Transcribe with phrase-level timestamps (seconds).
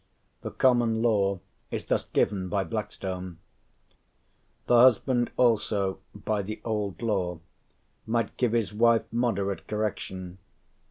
[0.41, 3.37] The common law is thus given by Blackstone:
[4.65, 7.39] "The husband also (by the old law)
[8.07, 10.39] might give his wife moderate correction.